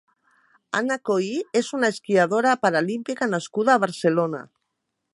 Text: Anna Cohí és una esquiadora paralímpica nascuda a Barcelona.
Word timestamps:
Anna 0.79 0.97
Cohí 1.09 1.35
és 1.61 1.69
una 1.79 1.91
esquiadora 1.95 2.57
paralímpica 2.65 3.31
nascuda 3.37 3.77
a 3.79 3.83
Barcelona. 3.89 4.43